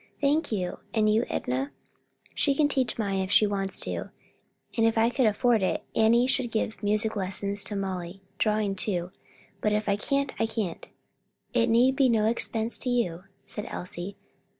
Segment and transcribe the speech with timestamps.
[0.19, 0.79] "Thank you.
[0.95, 1.71] And you, Enna?"
[2.33, 4.09] "She can teach mine if she wants to,
[4.75, 9.11] and if I could afford it, Annie should give music lessons to Molly; drawing too;
[9.61, 10.87] but if I can't, I can't."
[11.53, 14.17] "It need be no expense to you," said Elsie.